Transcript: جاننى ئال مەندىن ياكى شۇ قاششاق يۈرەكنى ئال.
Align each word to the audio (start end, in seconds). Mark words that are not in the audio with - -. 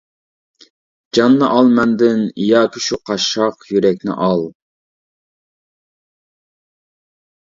جاننى 1.17 1.49
ئال 1.55 1.67
مەندىن 1.79 2.23
ياكى 2.45 2.81
شۇ 2.87 2.97
قاششاق 3.09 3.67
يۈرەكنى 3.73 4.15
ئال. 4.15 4.43